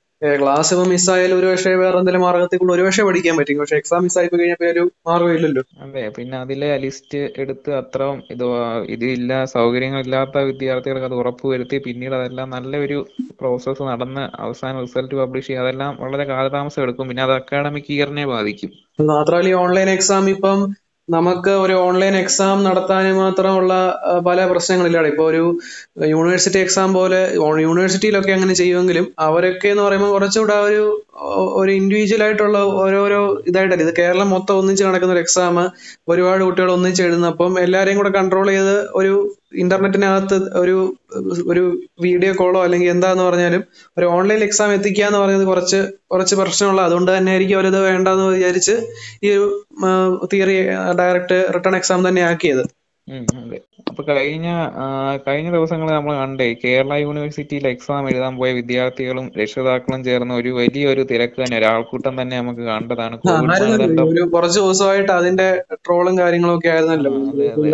ക്ലാസ് 0.41 0.71
ഇപ്പൊ 0.75 0.83
മിസ്സായാലും 0.91 1.37
ഒരു 1.41 1.47
പക്ഷേ 1.51 1.71
വേറെ 1.83 1.97
എന്തെങ്കിലും 1.99 2.25
മാർഗത്തിൽ 2.27 2.71
ഒരു 2.75 2.83
പക്ഷേ 2.87 3.03
പഠിക്കാൻ 3.09 3.35
പറ്റും. 3.39 3.61
പക്ഷെ 3.61 3.77
എക്സാം 3.81 4.01
മിസ്സായി 4.07 4.29
പോയി 4.33 4.41
കഴിഞ്ഞാൽ 4.41 4.73
ഒരു 4.75 4.83
മാർഗം 5.09 5.33
ഇല്ലല്ലോ. 5.37 5.63
അതെ 5.85 6.03
പിന്നെ 6.17 6.37
അതിലെ 6.45 6.69
ലിസ്റ്റ് 6.83 7.21
എടുത്ത് 7.43 7.71
അത്ര 7.79 8.01
ഇത് 8.35 8.45
ഇതില്ല 8.95 9.39
സൗകര്യങ്ങൾ 9.55 10.03
ഇല്ലാത്ത 10.07 10.43
വിദ്യാർത്ഥികൾക്ക് 10.51 11.09
അത് 11.11 11.17
ഉറപ്പുവരുത്തി 11.21 11.79
പിന്നീട് 11.87 12.17
അതെല്ലാം 12.19 12.51
നല്ലൊരു 12.57 12.99
പ്രോസസ്സ് 13.41 13.87
നടന്ന് 13.91 14.25
അവസാനം 14.47 14.83
റിസൾട്ട് 14.87 15.15
പബ്ലിഷ് 15.23 15.49
ചെയ്യുക 15.49 15.65
അതെല്ലാം 15.65 15.95
വളരെ 16.05 16.27
കാലതാമസം 16.33 16.83
എടുക്കും. 16.87 17.09
പിന്നെ 17.11 17.25
അത് 17.29 17.35
അക്കാഡമിക് 17.39 17.91
ഇയറിനെ 17.97 18.27
ബാധിക്കും. 18.35 18.73
മാത്രമല്ല 19.15 19.53
ഈ 19.55 19.59
ഓൺലൈൻ 19.65 19.91
എക്സാം 19.97 20.31
ഇപ്പം 20.37 20.61
നമുക്ക് 21.11 21.53
ഒരു 21.63 21.75
ഓൺലൈൻ 21.85 22.15
എക്സാം 22.17 22.57
നടത്താൻ 22.65 23.05
മാത്രമുള്ള 23.17 23.73
പല 24.27 24.41
പ്രശ്നങ്ങളില്ലാതെ 24.51 25.09
ഇപ്പൊ 25.09 25.25
ഒരു 25.31 25.43
യൂണിവേഴ്സിറ്റി 26.11 26.59
എക്സാം 26.59 26.91
പോലെ 26.93 27.21
യൂണിവേഴ്സിറ്റിയിലൊക്കെ 27.63 28.33
അങ്ങനെ 28.33 28.55
ചെയ്യുമെങ്കിലും 28.61 29.07
അവരൊക്കെ 29.27 29.69
എന്ന് 29.69 29.85
പറയുമ്പോൾ 29.87 30.13
കുറച്ചുകൂടെ 30.15 30.57
ഒരു 30.69 30.83
ഒരു 31.61 31.71
ഇൻഡിവിജ്വൽ 31.79 32.23
ആയിട്ടുള്ള 32.27 32.59
ഓരോരോ 32.83 33.19
ഇതായിട്ടല്ല. 33.49 33.83
ഇത് 33.87 33.95
കേരളം 33.99 34.29
മൊത്തം 34.35 34.59
ഒന്നിച്ച് 34.61 34.85
നടക്കുന്ന 34.85 35.15
ഒരു 35.17 35.23
എക്സാം 35.25 35.57
ഒരുപാട് 36.09 36.43
കുട്ടികൾ 36.45 36.71
ഒന്നിച്ച് 36.77 37.03
എഴുതുന്നപ്പം 37.07 37.53
എല്ലാവരെയും 37.65 37.99
കൂടെ 38.01 38.13
കൺട്രോൾ 38.19 38.49
ചെയ്ത് 38.53 38.77
ഒരു 39.01 39.15
ഇന്റർനെറ്റിനകത്ത് 39.53 40.37
ഒരു 40.55 40.75
ഒരു 41.47 41.63
വീഡിയോ 42.01 42.33
കോളോ 42.33 42.63
അല്ലെങ്കിൽ 42.63 42.89
എന്താന്ന് 42.91 43.25
പറഞ്ഞാലും 43.25 43.63
ഒരു 43.97 44.07
ഓൺലൈൻ 44.07 44.43
എക്സാം 44.45 44.73
എത്തിക്കുക 44.73 45.05
എന്ന് 45.05 45.19
പറയുന്നത് 45.19 45.49
കുറച്ച് 45.49 45.81
കുറച്ച് 46.11 46.35
പ്രശ്നമുള്ള 46.35 46.83
അതുകൊണ്ട് 46.83 47.17
തന്നെ 47.17 47.33
ആയിരിക്കും 47.33 47.59
അവരത് 47.59 47.81
വേണ്ടെന്ന് 47.83 48.27
വിചാരിച്ച് 48.29 48.77
ഈ 49.25 49.31
ഒരു 49.31 49.47
തിയറി 50.33 50.57
ഡയറക്റ്റ് 51.01 51.39
റിട്ടേൺ 51.57 51.77
എക്സാം 51.77 52.09
തന്നെ 52.09 52.23
ആക്കിയത്. 52.23 52.65
അതെ. 53.11 53.59
അപ്പൊ 53.91 54.03
കഴിഞ്ഞ 54.09 54.49
കഴിഞ്ഞ 55.27 55.49
ദിവസങ്ങളിൽ 55.55 55.93
നമ്മൾ 55.93 56.15
കണ്ടേ 56.15 56.47
കേരള 56.63 56.95
യൂണിവേഴ്സിറ്റിയിൽ 57.03 57.65
എക്സാം 57.69 58.09
എഴുതാൻ 58.11 58.35
പോയ 58.37 58.51
വിദ്യാർത്ഥികളും 58.59 59.27
രക്ഷിതാക്കളും 59.41 60.01
ചേർന്ന 60.05 60.35
ഒരു 60.35 60.51
വലിയൊരു 60.59 61.03
തിരക്ക് 61.11 61.39
തന്നെ 61.41 61.57
ഒരു 61.59 61.69
ആൾക്കൂട്ടം 61.71 62.15
തന്നെ 62.21 62.37
നമുക്ക് 62.37 62.65
കണ്ടതാണ് 62.69 63.17
ഒരു 64.07 64.23
കുറച്ച് 64.35 64.59
ദിവസമായിട്ട് 64.61 65.13
അതിന്റെ 65.13 65.49
ട്രോളും 65.81 66.17
കാര്യങ്ങളും 66.19 66.57
ഒക്കെ 66.57 66.71
ആയിരുന്നല്ലോ 66.75 67.13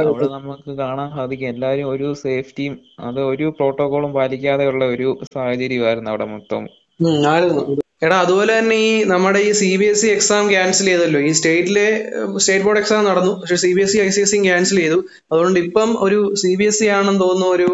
അവിടെ 0.07 0.29
നമുക്ക് 0.37 0.75
കാണാൻ 0.83 1.11
സാധിക്കും. 1.17 1.49
എല്ലാരും 1.55 1.89
ഒരു 1.89 2.09
സേഫ്റ്റിയും 2.23 2.77
അത് 3.07 3.21
ഒരു 3.33 3.49
പ്രോട്ടോകോളും 3.59 4.13
പാലിക്കാതെയുള്ള 4.13 4.85
ഒരു 4.95 5.09
സാഹചര്യമായിരുന്നു 5.35 6.11
അവിടെ 6.15 6.29
മൊത്തം. 6.35 6.65
ആയിരുന്നു. 7.31 7.65
എടാ 8.03 8.17
അതുപോലെ 8.25 8.53
തന്നെ 8.59 8.77
ഈ 8.87 9.05
നമ്മുടെ 9.11 9.41
ഈ 9.49 9.51
C 9.61 9.69
B 9.81 9.87
S 9.91 10.03
E 10.07 10.11
exam 10.15 10.43
cancel 10.53 10.87
ചെയ്തല്ലോ. 10.91 11.21
ഈ 11.29 11.31
സ്റ്റേറ്റിലെ 11.39 11.85
സ്റ്റേറ്റ് 12.43 12.65
ബോർഡ് 12.67 12.81
എക്സാം 12.81 13.07
നടന്നു. 13.09 13.33
പക്ഷെ 13.41 13.57
C 13.63 13.71
B 13.77 13.83
S 13.85 13.95
E 13.97 14.01
I 14.07 14.09
C 14.17 14.21
S 14.25 14.31
സിയും 14.33 14.43
ക്യാൻസൽ 14.49 14.79
ചെയ്തു. 14.83 14.99
അതുകൊണ്ട് 15.33 15.59
ഇപ്പം 15.65 15.91
ഒരു 16.07 16.19
സി 16.43 16.51
ബി 16.61 16.67
എസ് 16.71 16.83
ഇ 16.87 16.89
ആണെന്ന് 16.97 17.23
തോന്നുന്ന 17.25 17.49
ഒരു 17.57 17.69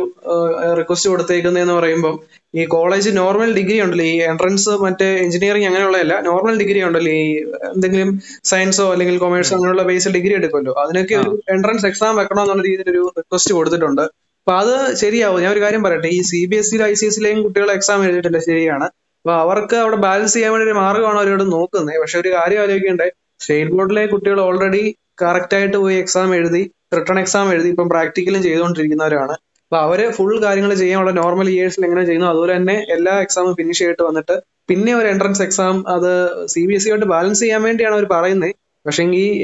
റിക്വസ്റ്റ് 0.80 1.10
കൊടുത്തേക്കുന്നതെന്ന് 1.12 1.76
പറയുമ്പോൾ 1.80 2.14
ഈ 2.54 2.64
കോളേജ് 2.76 3.10
നോർമൽ 3.20 3.50
ഡിഗ്രി 3.58 3.78
ഉണ്ടല്ലോ. 3.84 4.06
ഈ 4.12 4.16
എൻട്രൻസ് 4.30 4.72
മറ്റേ 4.84 5.08
എഞ്ചിനീയറിംഗ് 5.24 5.68
അങ്ങനെയുള്ളതല്ല. 5.70 6.14
നോർമൽ 6.30 6.54
ഡിഗ്രി 6.62 6.80
ഉണ്ടല്ലോ. 6.88 7.12
ഈ 7.22 7.26
എന്തെങ്കിലും 7.72 8.10
സയൻസോ 8.52 8.86
അല്ലെങ്കിൽ 8.94 9.18
കൊമേഴ്സോ 9.24 9.54
അങ്ങനെയുള്ള 9.58 9.84
ബേസ് 9.90 10.14
ഡിഗ്രി 10.18 10.34
എടുക്കുമല്ലോ. 10.40 10.74
അതിനൊക്കെ 10.84 11.16
ഒരു 11.22 11.32
എൻട്രൻസ് 11.56 11.86
എക്സാം 11.90 12.14
വെക്കണമെന്നുള്ള 12.20 12.64
രീതിയിൽ 12.70 12.90
ഒരു 12.94 13.04
റിക്വസ്റ്റ് 13.20 13.54
കൊടുത്തിട്ടുണ്ട്. 13.58 14.04
അപ്പൊ 14.42 14.54
അത് 14.62 14.74
ശരിയാവും. 15.02 15.40
ഞാൻ 15.44 15.50
ഒരു 15.56 15.62
കാര്യം 15.64 15.82
പറയട്ടെ. 15.86 16.08
ഈ 16.16 16.22
സി 16.30 16.42
ബി 16.50 16.56
എസ് 16.60 16.70
സിയിലും 16.70 16.86
ഐ 16.90 16.94
സി 17.00 17.06
എസ് 17.08 17.16
സിയിലെയും 17.16 17.40
കുട്ടികൾ 17.46 17.68
എക്സാം 17.78 18.00
എഴുതിയിട്ടില്ല 18.06 18.38
ശരിയാണ്. 18.50 18.86
അപ്പൊ 19.22 19.32
അവർക്ക് 19.42 19.76
അവിടെ 19.82 19.98
ബാലൻസ് 20.04 20.34
ചെയ്യാൻ 20.36 20.50
വേണ്ടി 20.52 20.66
ഒരു 20.68 20.76
മാർഗമാണ് 20.82 21.18
അവരോട് 21.22 21.44
നോക്കുന്നത്. 21.56 21.98
പക്ഷെ 22.02 22.16
ഒരു 22.22 22.30
കാര്യം 22.36 22.60
ആലോചിക്കേണ്ടേ? 22.62 23.06
സ്റ്റേറ്റ് 23.42 23.74
ബോർഡിലെ 23.76 24.02
കുട്ടികൾ 24.12 24.38
ഓൾറെഡി 24.46 24.82
കറക്റ്റ് 25.22 25.54
ആയിട്ട് 25.58 25.76
പോയി 25.82 25.96
എക്സാം 26.02 26.30
എഴുതി 26.38 26.62
റിട്ടേൺ 26.96 27.18
എക്സാം 27.22 27.46
എഴുതി 27.54 27.68
ഇപ്പം 27.74 27.88
പ്രാക്ടിക്കലും 27.92 28.40
ചെയ്തുകൊണ്ടിരിക്കുന്നവരാണ്. 28.46 29.34
അപ്പൊ 29.66 29.76
അവർ 29.86 30.00
ഫുൾ 30.16 30.32
കാര്യങ്ങൾ 30.44 30.70
ചെയ്യാൻ 30.70 30.80
ചെയ്യാനുള്ള 30.82 31.12
നോർമൽ 31.20 31.48
ഇയേഴ്സിൽ 31.52 31.84
എങ്ങനെ 31.88 32.02
ചെയ്യുന്നു 32.08 32.28
അതുപോലെ 32.32 32.52
തന്നെ 32.58 32.74
എല്ലാ 32.96 33.12
എക്സാമും 33.24 33.54
ഫിനിഷ് 33.60 33.80
ചെയ്തിട്ട് 33.82 34.04
വന്നിട്ട് 34.08 34.34
പിന്നെ 34.70 34.92
ഒരു 34.98 35.06
എൻട്രൻസ് 35.12 35.42
എക്സാം 35.46 35.76
അത് 35.94 36.10
സി 36.54 36.62
ബി 36.68 36.74
എസ് 36.78 36.84
സിയായിട്ട് 36.86 37.08
ബാലൻസ് 37.14 37.42
ചെയ്യാൻ 37.44 37.62
വേണ്ടിയാണ് 37.68 37.94
അവർ 37.98 38.06
പറയുന്നത് 38.14 38.52
പക്ഷെ 38.86 39.02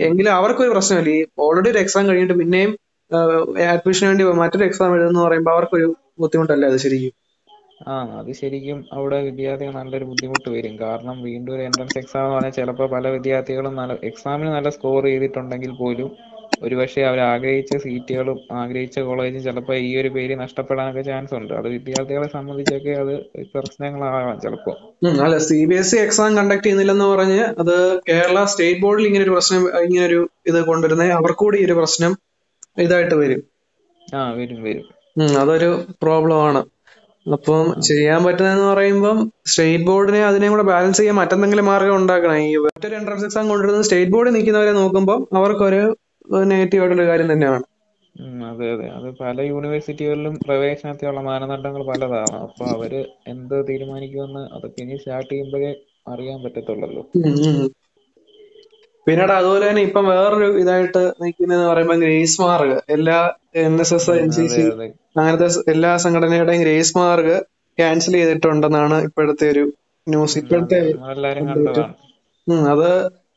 എങ്കിലും 0.09 0.33
അവർക്കൊരു 0.39 0.71
പ്രശ്നമില്ല. 0.75 1.11
ഈ 1.17 1.25
ഓൾറെഡി 1.47 1.69
ഒരു 1.73 1.81
എക്സാം 1.85 2.05
കഴിഞ്ഞിട്ട് 2.11 2.37
പിന്നെയും 2.43 2.73
അഡ്മിഷന് 3.75 4.09
വേണ്ടി 4.11 4.25
മറ്റൊരു 4.43 4.65
എക്സാം 4.69 4.91
എഴുതുന്നു 4.97 5.23
പറയുമ്പോൾ 5.27 5.53
അവർക്കൊരു 5.57 5.89
ബുദ്ധിമുട്ടല്ലേ 6.23 6.67
അത് 6.71 6.79
ശരിക്കും? 6.85 7.15
ആ 7.81 7.97
അത് 8.21 8.31
ശരിക്കും 8.39 8.79
അവിടെ 8.97 9.19
വിദ്യാർത്ഥികൾ 9.27 9.75
നല്ലൊരു 9.79 10.07
ബുദ്ധിമുട്ട് 10.11 10.49
വരും. 10.55 10.75
കാരണം 10.81 11.17
വീണ്ടും 11.27 11.53
ഒരു 11.57 11.63
എൻട്രൻസ് 11.67 11.99
എക്സാം 12.01 12.23
എന്ന് 12.23 12.35
പറഞ്ഞാൽ 12.37 12.55
ചിലപ്പോൾ 12.59 12.89
പല 12.95 13.05
വിദ്യാർത്ഥികളും 13.17 13.75
നല്ല 13.81 13.95
എക്സാമിന് 14.11 14.51
നല്ല 14.57 14.71
സ്കോർ 14.77 15.05
ചെയ്തിട്ടുണ്ടെങ്കിൽ 15.09 15.73
പോലും 15.83 16.09
ഒരുപക്ഷെ 16.63 17.03
അവർ 17.09 17.19
ആഗ്രഹിച്ച 17.33 17.73
സീറ്റുകളും 17.83 18.39
ആഗ്രഹിച്ച 18.61 18.99
കോളേജും 19.09 19.43
ചിലപ്പോൾ 19.45 19.77
ഈ 19.85 19.91
ഒരു 20.01 20.09
പേര് 20.17 20.35
നഷ്ടപ്പെടാനൊക്കെ 20.41 21.03
ചാൻസ് 21.09 21.35
ഉണ്ട്. 21.39 21.53
അത് 21.61 21.69
വിദ്യാർത്ഥികളെ 21.75 22.29
സംബന്ധിച്ചൊക്കെ 22.35 22.95
അത് 23.03 23.13
പ്രശ്നങ്ങളാകാം 23.53 24.39
ചിലപ്പോൾ 24.45 24.75
അല്ല 25.25 25.37
C 25.49 25.59
B 25.71 25.77
S 25.83 25.95
E 25.97 26.01
exam 26.07 26.31
conduct 26.39 26.65
ചെയ്യുന്നില്ലെന്ന് 26.65 27.07
പറഞ്ഞ് 27.13 27.41
അത് 27.63 27.75
കേരള 28.09 28.39
സ്റ്റേറ്റ് 28.53 28.83
ബോർഡിൽ 28.85 29.07
ഇങ്ങനെ 29.11 29.25
ഒരു 29.27 29.35
പ്രശ്നം 29.37 29.63
ഇങ്ങനെ 29.87 30.05
ഒരു 30.11 30.21
ഇത് 30.51 30.61
കൊണ്ടുവരുന്നത് 30.71 31.13
അവർക്കൂടി 31.21 31.59
ഈ 31.63 31.67
ഒരു 31.69 31.77
പ്രശ്നം 31.81 32.15
ഇതായിട്ട് 32.85 33.17
വരും. 33.23 33.43
ആ 34.03 34.23
വരും 34.39 34.61
വരും. 34.67 34.85
അതൊരു 35.43 35.71
പ്രോബ്ലം 36.03 36.41
ആണ്. 36.49 36.61
അപ്പം 37.33 37.83
ചെയ്യാൻ 37.83 38.25
പറ്റുന്നതെന്ന് 38.25 38.65
പറയുമ്പം 38.65 39.33
സ്റ്റേറ്റ് 39.47 39.85
ബോർഡിനെ 39.85 40.25
അതിനെ 40.25 40.49
കൂടെ 40.49 40.63
ബാലൻസ് 40.63 40.99
ചെയ്യാൻ 40.99 41.17
മറ്റെന്തെങ്കിലും 41.17 41.67
മാർഗം 41.67 41.97
ഉണ്ടാക്കണം? 41.97 42.37
ഈ 42.37 42.57
മറ്റൊരു 42.57 42.95
എൻട്രൻസ് 42.95 43.25
എക്സാം 43.25 43.49
കൊണ്ടുവരുന്നത് 43.49 43.85
സ്റ്റേറ്റ് 43.85 44.13
ബോർഡിൽ 44.13 44.33
നിൽക്കുന്നവരെ 44.33 44.73
നോക്കുമ്പോൾ 44.73 45.37
അവർക്കൊരു 45.37 45.83
നെഗറ്റീവ് 46.45 46.83
ആയിട്ടുള്ള 46.83 47.07
കാര്യം 47.07 47.33
തന്നെയാണ്. 47.33 47.63
അതെ 48.51 48.69
അതെ. 48.73 48.87
അത് 48.89 49.15
പല 49.21 49.41
യൂണിവേഴ്സിറ്റികളിലും 49.41 50.39
പ്രവേശനത്തിനുള്ള 50.47 51.21
മാനദണ്ഡങ്ങൾ 51.21 51.83
പലതാണ്. 51.87 52.37
അപ്പൊ 52.41 52.65
അവർ 52.67 52.93
എന്ത് 53.29 53.69
തീരുമാനിക്കുമെന്ന് 53.69 54.41
അതൊക്കെ 54.55 54.83
ഇനി 54.83 54.97
സ്റ്റാർട്ട് 54.97 55.31
ചെയ്യുമ്പോഴേ 55.31 55.71
അറിയാൻ 56.09 56.43
പറ്റത്തുള്ളല്ലോ. 56.45 57.03
പിന്നീട് 59.09 59.33
അതുപോലെ 59.33 59.65
തന്നെ 59.69 59.83
ഇപ്പം 59.83 60.05
വേറൊരു 60.07 60.49
ഇതായിട്ട് 60.63 61.03
നിൽക്കുന്നതെന്ന് 61.23 61.69
പറയുമ്പോൾ 61.69 62.01
ഗ്രേസ് 62.05 62.41
മാർഗ് 62.43 62.77
എല്ലാ 62.91 63.19
N 63.63 63.75
S 63.81 63.95
S 63.95 64.17
N 64.23 64.31
C 64.31 64.45
C 64.55 64.65
അങ്ങനത്തെ 65.19 65.49
എല്ലാ 65.73 65.93
സംഘടനയുടെയും 65.97 66.63
ഗ്രേസ് 66.63 66.93
മാർഗ് 66.99 67.37
ക്യാൻസൽ 67.79 68.13
ചെയ്തിട്ടുണ്ടെന്നാണ് 68.13 68.97
ഇപ്പോഴത്തെ 69.03 69.47
ഒരു 69.51 69.65
ന്യൂസ് 70.07 70.37
ഇപ്പോഴത്തെ 70.39 70.81
അതെ. 72.73 72.93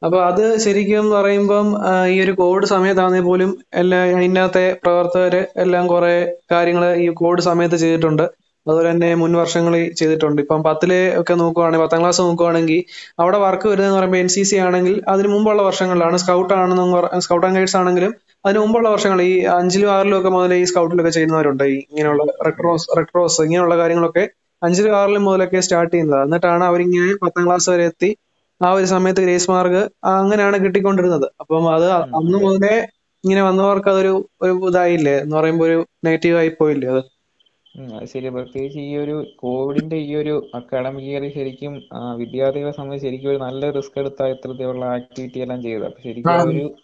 അപ്പൊ 0.06 0.18
അത് 0.28 0.44
ശരിക്കും 0.58 1.08
പറയുമ്പം 1.12 1.68
ഈ 2.10 2.16
ഒരു 2.24 2.34
കോവിഡ് 2.40 2.66
സമയത്താണെങ്കിൽ 2.66 3.26
പോലും 3.26 3.50
എല്ലാ 3.74 4.00
അതിനകത്തെ 4.12 4.64
പ്രവർത്തകര് 4.84 5.42
എല്ലാം 5.58 5.84
കുറെ 5.88 6.14
കാര്യങ്ങൾ 6.52 6.86
ഈ 7.04 7.08
കോവിഡ് 7.20 7.44
സമയത്ത് 7.50 7.76
ചെയ്തിട്ടുണ്ട്. 7.76 8.26
അതുപോലെ 8.66 8.88
തന്നെ 8.92 9.10
മുൻ 9.22 9.32
വർഷങ്ങളിൽ 9.40 9.84
ചെയ്തിട്ടുണ്ട്. 10.00 10.40
ഇപ്പം 10.44 10.60
പത്തിലെ 10.68 11.00
ഒക്കെ 11.22 11.34
നോക്കുവാണെങ്കിൽ 11.42 11.84
പത്താം 11.84 12.02
ക്ലാസ് 12.02 12.22
നോക്കുവാണെങ്കിൽ 12.26 12.80
അവിടെ 13.24 13.38
വർക്ക് 13.46 13.68
വരുന്നതെന്ന് 13.72 14.00
പറയുമ്പോൾ 14.00 14.20
എൻ 14.24 14.30
സി 14.36 14.44
സി 14.50 14.58
ആണെങ്കിൽ 14.66 14.96
അതിന് 15.14 15.30
മുമ്പുള്ള 15.34 15.62
വർഷങ്ങളിലാണ്. 15.70 16.18
സ്കൗട്ട് 16.24 16.54
ആണെന്ന് 16.60 16.86
സ്കൗട്ട് 17.26 17.46
ആൻഡ് 17.48 17.58
ഗൈഡ്സ് 17.60 17.78
ആണെങ്കിലും 17.82 18.12
അതിന് 18.46 18.60
മുമ്പുള്ള 18.64 18.88
വർഷങ്ങൾ 18.96 19.20
ഈ 19.30 19.34
അഞ്ചിലും 19.58 19.90
ആറിലും 19.96 20.18
ഒക്കെ 20.20 20.32
മുതൽ 20.36 20.54
ഈ 20.62 20.66
സ്കൗട്ടിലൊക്കെ 20.72 21.14
ചെയ്യുന്നവരുണ്ട്. 21.18 21.64
ഈ 21.74 21.78
ഇങ്ങനെയുള്ള 21.90 22.24
റെക്രോസ് 22.48 22.88
റെക്രോസ് 23.00 23.40
ഇങ്ങനെയുള്ള 23.48 23.76
കാര്യങ്ങളൊക്കെ 23.82 24.24
അഞ്ചിലും 24.62 24.96
ആറിലും 25.00 25.24
മുതലൊക്കെ 25.28 25.60
സ്റ്റാർട്ട് 25.66 25.94
ചെയ്യുന്നത് 25.94 26.22
എന്നിട്ടാണ് 26.26 26.64
അവരിങ്ങനെ 26.70 27.14
പത്താം 27.24 27.44
ക്ലാസ് 27.48 27.68
വരെ 27.74 27.86
എത്തി. 27.92 28.10
ആ 28.62 28.70
ഒരു 28.78 28.88
സമയത്ത് 28.94 29.22
ഗ്രേസ് 29.26 29.48
മാർക്ക് 29.52 29.82
അങ്ങനെയാണ് 30.14 30.58
കിട്ടിക്കൊണ്ടിരുന്നത്. 30.66 31.28
അപ്പം 31.42 31.64
അത് 31.76 31.86
അന്ന് 32.20 32.38
മുതലേ 32.46 32.76
ഇങ്ങനെ 33.24 33.42
വന്നവർക്ക് 33.48 33.90
അതൊരു 33.94 34.12
ഒരു 34.44 34.54
ഇതായില്ലേ? 34.70 35.16
എന്ന് 35.24 35.36
പറയുമ്പോൾ 35.40 35.66
ഒരു 35.70 35.78
നെഗറ്റീവ് 36.08 36.38
ആയി 36.42 36.52
പോയില്ലേ 36.60 36.88
അത്? 36.94 37.02
അത് 37.76 38.06
ശരി 38.06 38.30
പ്രത്യേകിച്ച് 38.30 38.80
ഈ 38.80 38.98
ഒരു 38.98 39.28
കോവിഡിന്റെ 39.36 39.96
ഈ 39.96 40.16
ഒരു 40.16 40.52
അക്കാഡമിക് 40.56 41.06
ഇയർ 41.06 41.34
ശരിക്കും 41.34 41.84
ആ, 41.94 42.14
വിദ്യാർത്ഥികളെ 42.14 42.72
സംബന്ധിച്ച് 42.72 43.08
ശരിക്കും 43.08 43.30
ഒരു 43.30 43.38
നല്ല 43.38 43.70
റിസ്ക് 43.70 44.00
എടുത്ത 44.00 44.24
ഇത്തരത്തിലുള്ള 44.24 44.86
ആക്ടിവിറ്റി 44.86 45.40
എല്ലാം 45.40 45.62
ചെയ്തത്. 45.62 45.86
അപ്പൊ 45.86 46.02
ശരിക്കും 46.02 46.32
ആ 46.32 46.42
ഒരു 46.44 46.76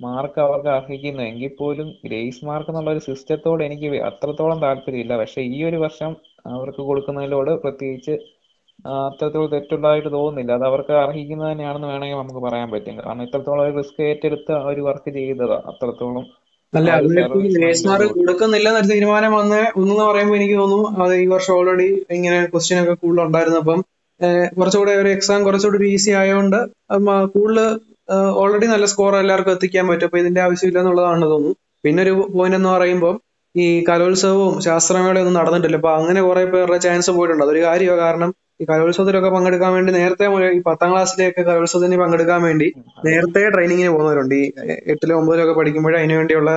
മാർക്ക് 0.00 0.40
അവർക്ക് 0.40 0.68
അർഹിക്കുന്നു. 0.68 1.22
എങ്കിൽ 1.22 1.50
പോലും 1.60 1.94
ഗ്രേസ് 2.04 2.44
മാർക്ക് 2.44 2.70
എന്നുള്ള 2.70 2.90
ഒരു 2.90 2.98
സിസ്റ്റത്തോട് 2.98 3.64
എനിക്ക് 3.64 3.88
വ- 3.88 4.02
അത്രത്തോളം 4.02 4.60
താല്പര്യമില്ല. 4.60 5.16
പക്ഷെ 5.16 5.40
ഈ 5.40 5.64
ഒരു 5.64 5.76
വർഷം 5.76 6.16
അവർക്ക് 6.46 6.78
കൊടുക്കുന്നതിലോട് 6.78 7.50
പ്രത്യേകിച്ച് 7.50 8.16
ആ, 8.86 9.08
അത്രത്തോളം 9.08 9.50
തെറ്റുള്ളതായിട്ട് 9.50 10.12
തോന്നുന്നില്ല. 10.12 10.52
അത് 10.52 10.64
അവർക്ക് 10.64 10.92
അർഹിക്കുന്നത് 10.92 11.52
തന്നെയാണെന്ന് 11.52 11.88
വേണമെങ്കിൽ 11.88 12.16
നമുക്ക് 12.16 12.38
പറയാൻ 12.38 12.70
പറ്റും. 12.70 12.98
കാരണം 12.98 13.22
ഇത്രത്തോളം 13.22 13.64
ഒരു 13.64 13.76
റിസ്ക് 13.76 14.02
ഏറ്റെടുത്ത് 14.02 14.52
ആ 14.52 14.66
ഒരു 14.66 14.80
വർക്ക് 14.80 15.10
ചെയ്തതാ. 15.10 15.62
അത്രത്തോളം 15.66 16.26
അല്ല 16.72 16.88
ലേസ്മാർ 16.94 17.00
ഒരു 17.00 17.08
അതിനിപ്പോ 17.08 17.34
സർവീസ് 17.34 17.58
ഗ്രേസ് 17.58 17.82
മുന്നോട്ട് 17.82 17.90
മാർക്ക് 17.90 18.08
പോകും 18.08 18.20
കൊടുക്കുന്നില്ല 18.20 18.68
എന്നൊരു 18.70 18.88
തീരുമാനം 18.92 19.32
വന്ന് 19.40 19.60
ഒന്നെന്ന് 19.80 20.04
പറയുമ്പോൾ 20.08 20.36
എനിക്ക് 20.38 20.56
തോന്നുന്നു 20.62 20.88
അത് 21.04 21.14
ഈ 21.22 21.26
വർഷം 21.34 21.52
ഓൾറെഡി 21.58 21.86
ഇങ്ങനെ 22.16 22.38
ക്വസ്റ്റ്യൻ 22.52 22.78
ഒക്കെ 22.82 22.94
കൂടുതൽ 23.02 23.22
ഉണ്ടായിരുന്നു 23.28 23.60
അപ്പം 23.62 23.80
കുറച്ചുകൂടെ 24.58 24.92
ഒരു 25.02 25.08
എക്സാം 25.16 25.40
കുറച്ചുകൂടി 25.46 25.78
ഒരു 25.80 25.88
ഈസി 25.94 26.12
ആയതുകൊണ്ട് 26.20 26.58
കൂടുതൽ 27.36 27.66
ഓൾറെഡി 28.42 28.66
നല്ല 28.72 28.86
സ്കോർ 28.92 29.14
എല്ലാവർക്കും 29.22 29.54
എത്തിക്കാൻ 29.56 29.84
പറ്റും. 29.90 30.06
അപ്പൊ 30.08 30.18
ഇതിന്റെ 30.22 30.40
ആവശ്യമില്ല 30.46 30.78
എന്നുള്ളതാണ് 30.82 31.26
തോന്നുന്നു. 31.32 31.52
പിന്നെ 31.84 32.00
ഒരു 32.06 32.14
പോയിന്റ് 32.36 32.58
എന്ന് 32.60 32.70
പറയുമ്പോൾ 32.76 33.14
ഈ 33.54 33.66
കലോത്സവവും 33.88 34.54
ശാസ്ത്രമേളയും 34.66 35.22
ഒന്നും 35.22 35.36
നടന്നിട്ടില്ല. 35.40 35.78
അപ്പൊ 35.80 35.90
അങ്ങനെ 35.98 36.20
കുറെ 36.28 36.44
പേരുടെ 36.54 36.78
ചാൻസ് 36.86 37.10
പോയിട്ടുണ്ട്. 37.18 37.44
അതൊരു 37.46 37.62
കാര്യമാണ് 37.66 38.00
കാരണം 38.06 38.30
ഈ 38.60 38.64
കലോത്സവത്തിലൊക്കെ 38.70 39.30
പങ്കെടുക്കാൻ 39.34 39.70
വേണ്ടി 39.76 39.90
നേരത്തെ 39.98 40.26
ഈ 40.56 40.60
പത്താം 40.68 40.90
ക്ലാസ്സിലെയൊക്കെ 40.92 41.42
കലോത്സവത്തിന് 41.48 41.98
പങ്കെടുക്കാൻ 42.02 42.40
വേണ്ടി 42.48 42.68
നേരത്തെ 43.08 43.42
ട്രെയിനിങ്ങിന് 43.54 43.90
പോകുന്നവരുണ്ട്. 43.96 44.34
ഈ 44.40 44.44
എട്ടിലും 44.92 45.16
ഒമ്പതിലും 45.20 45.44
ഒക്കെ 45.44 45.54
പഠിക്കുമ്പോഴേ 45.60 45.98
അതിനു 46.00 46.16
വേണ്ടിയുള്ള 46.20 46.52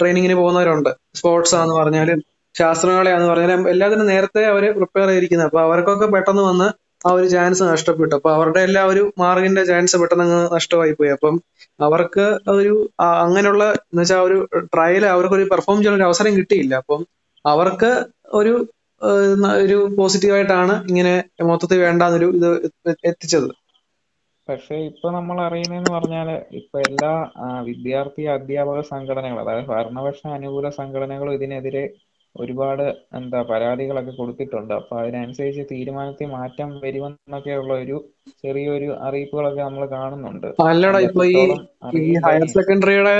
ട്രെയിനിങ്ങിന് 0.00 0.36
പോകുന്നവരുണ്ട്. 0.42 0.90
സ്പോർട്സ് 1.18 1.54
ആന്ന് 1.60 1.74
പറഞ്ഞാലും 1.80 2.20
ശാസ്ത്രമേളയാന്ന് 2.54 3.28
പറഞ്ഞാലും 3.32 3.62
എല്ലാത്തിനും 3.72 4.08
നേരത്തെ 4.12 4.42
അവർ 4.52 4.64
പ്രിപ്പയർ 4.78 5.08
ചെയ്തിരിക്കുന്നത്. 5.10 5.48
അപ്പൊ 5.50 5.60
അവർക്കൊക്കെ 5.66 6.06
പെട്ടെന്ന് 6.14 6.42
വന്ന് 6.50 6.68
ആ 7.06 7.12
ഒരു 7.18 7.28
ചാൻസ് 7.34 7.62
നഷ്ടപ്പെട്ടു. 7.70 8.14
അപ്പൊ 8.18 8.30
അവരുടെ 8.36 8.60
എല്ലാ 8.68 8.82
ഒരു 8.92 9.02
മാർഗിന്റെ 9.22 9.62
ചാൻസ് 9.70 9.96
പെട്ടെന്ന് 10.02 10.24
അങ്ങ് 10.26 10.40
നഷ്ടമായി 10.56 10.92
പോയി. 10.98 11.10
അപ്പം 11.16 11.34
അവർക്ക് 11.86 12.24
ഒരു 12.56 12.74
അങ്ങനെയുള്ള 13.24 13.64
എന്ന് 13.90 14.02
വെച്ചാൽ 14.02 14.20
ഒരു 14.28 14.36
ട്രയൽ 14.74 15.04
അവർക്ക് 15.14 15.36
ഒരു 15.38 15.46
പെർഫോം 15.52 15.78
ചെയ്യാൻ 15.78 15.96
ഒരു 15.98 16.06
അവസരം 16.08 16.32
കിട്ടിയില്ല. 16.38 16.74
അപ്പം 16.82 17.00
അവർക്ക് 17.44 17.90
ഒരു 18.40 18.52
ഒരു 19.62 19.76
പോസിറ്റീവായിട്ടാണ് 19.98 20.74
ഇങ്ങനെ 20.90 21.14
മൊത്തത്തിൽ 21.50 21.80
വേണ്ടാന്നൊരു 21.80 22.28
ഇത് 22.38 22.48
എത്തിച്ചത്. 23.10 23.48
പക്ഷെ 24.48 24.76
ഇപ്പൊ 24.88 25.08
നമ്മൾ 25.16 25.36
അറിയുന്നതെന്ന് 25.40 25.92
പറഞ്ഞാൽ 25.92 26.28
ഇപ്പൊ 26.60 26.76
എല്ലാ 26.88 27.10
വിദ്യാർത്ഥി 27.68 28.22
അധ്യാപക 28.34 28.80
സംഘടനകൾ 28.90 29.38
അതായത് 29.42 29.68
ഭരണപക്ഷ 29.68 30.22
അനുകൂല 30.38 30.68
സംഘടനകളും 30.78 31.36
ഇതിനെതിരെ 31.38 31.84
ഒരുപാട് 32.36 32.84
എന്താ 33.18 33.40
പരാതികളൊക്കെ 33.50 34.12
കൊടുത്തിട്ടുണ്ട്. 34.18 34.72
അപ്പൊ 34.78 34.94
അതിനനുസരിച്ച് 35.00 35.64
തീരുമാനത്തിൽ 35.72 36.28
മാറ്റം 36.36 36.68
വരുമെന്നൊക്കെയുള്ള 36.84 37.72
ഒരു 37.84 37.96
ചെറിയൊരു 38.42 38.88
അറിയിപ്പുകളൊക്കെ 39.06 39.62
നമ്മൾ 39.66 39.84
കാണുന്നുണ്ട്. 39.96 40.48
അല്ലടാ 40.68 41.00
ഇപ്പൊ 41.08 41.24
ഈ 41.32 41.42
ഈ 42.00 42.14
ഹയർ 42.24 42.46
സെക്കൻഡറിയുടെ 42.56 43.14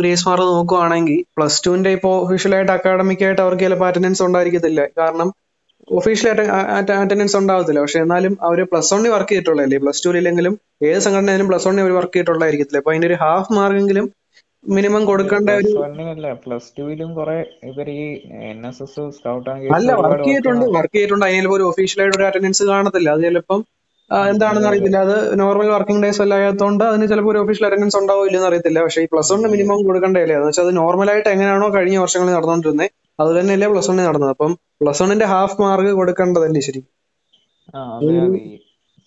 ഗ്രേസ് 0.00 0.26
മാർക്ക് 0.28 0.48
നോക്കുവാണെങ്കിൽ 0.52 1.18
പ്ലസ് 1.38 1.62
ടുവിന്റെ 1.66 1.90
ഇപ്പോ 1.98 2.12
ഒഫീഷ്യലായിട്ട് 2.26 2.72
അക്കാഡമിക് 2.76 3.24
ആയിട്ട് 3.28 3.42
അവർക്ക് 3.46 3.64
ചിലപ്പോൾ 3.66 3.88
അറ്റൻഡൻസ് 3.90 4.24
ഉണ്ടായിരിക്കത്തില്ല. 4.28 4.82
കാരണം 5.00 5.30
ഒഫീഷ്യലായിട്ട് 5.98 6.44
അറ്റൻഡൻസ് 7.00 7.36
ഉണ്ടാവത്തില്ല. 7.40 7.80
പക്ഷെ 7.84 8.00
എന്നാലും 8.04 8.32
അവർ 8.46 8.60
പ്ലസ് 8.70 8.90
വണ്ണിൽ 8.94 9.12
വർക്ക് 9.16 9.32
ചെയ്തിട്ടുള്ളതല്ലേ? 9.32 9.78
പ്ലസ് 9.84 10.02
ടുവിലെങ്കിലും 10.06 10.54
ഏത് 10.88 11.00
സംഘടനയിലും 11.06 11.48
പ്ലസ് 11.50 11.66
വണ്ണിൽ 11.68 11.84
അവർ 11.84 11.92
വർക്ക് 11.98 12.14
ചെയ്തിട്ടുള്ളതായിരിക്കത്തില്ല. 12.16 12.80
അപ്പൊ 12.82 12.92
അതിന്റെ 12.92 13.08
ഒരു 13.10 13.18
ഹാഫ് 13.24 13.52
മാർക്കെങ്കിലും 13.58 14.06
മിനിമം 14.74 15.02
കൊടുക്കേണ്ട 15.08 15.50
ഒരു 15.60 15.70
പ്ലസ് 16.44 16.68
ടുവിലും 16.76 17.10
കുറെ 17.18 17.36
ഇവർ 17.70 17.88
ഈ 18.00 18.02
എൻ 18.50 18.60
എസ് 18.68 18.82
എസ് 18.84 19.04
സ്കൗട്ട് 19.16 19.48
അല്ല 19.76 19.90
വർക്ക് 20.02 20.26
ചെയ്തിട്ടുണ്ട് 20.28 20.64
വർക്ക് 20.76 20.94
ചെയ്തിട്ടുണ്ട്. 20.96 21.26
അതിന് 21.28 21.50
ഒരു 21.56 21.64
ഒഫീഷ്യലായിട്ട് 21.70 22.16
ഒരു 22.18 22.26
അറ്റൻഡൻസ് 22.28 22.64
കാണത്തില്ല. 22.72 23.08
അത് 23.16 23.22
ചിലപ്പം 23.26 23.60
എന്താണെന്ന് 24.32 24.68
അറിയത്തില്ല. 24.70 24.98
അത് 25.06 25.16
നോർമൽ 25.42 25.68
വർക്കിംഗ് 25.74 26.02
ഡേയ്സ് 26.04 26.20
അല്ലാത്തതുകൊണ്ട് 26.24 26.84
അതിന് 26.90 27.06
ചിലപ്പോൾ 27.12 27.30
ഒരു 27.34 27.40
ഒഫീഷ്യൽ 27.44 27.66
അറ്റൻഡൻസ് 27.68 27.98
ഉണ്ടാവോ 28.00 28.22
ഇല്ലെന്ന് 28.28 28.48
അറിയത്തില്ല. 28.50 28.78
പക്ഷേ 28.86 29.02
ഈ 29.04 29.08
പ്ലസ് 29.12 29.30
വണ്ണിന് 29.34 29.50
മിനിമം 29.54 29.80
കൊടുക്കേണ്ടതല്ലേ? 29.88 30.36
എന്ന് 30.38 30.48
വെച്ചാൽ 30.50 30.66
അത് 30.66 30.74
നോർമലായിട്ട് 30.82 31.28
എങ്ങനെയാണോ 31.34 31.68
കഴിഞ്ഞ 31.76 31.98
വർഷങ്ങളിൽ 32.04 32.34
നടന്നുകൊണ്ടിരുന്നത് 32.36 32.88
അത് 33.22 33.30
തന്നെയല്ലേ 33.38 33.68
പ്ലസ് 33.72 33.90
വണ്ണിൽ 33.90 34.06
നടന്നത്. 34.10 34.32
അപ്പം 34.36 34.52
പ്ലസ് 34.82 35.02
വണ്ണിന്റെ 35.04 35.28
ഹാഫ് 35.34 35.56
മാർക്ക് 35.64 35.94
കൊടുക്കേണ്ടതല്ലേ 36.00 36.62
ശരി 36.68 36.82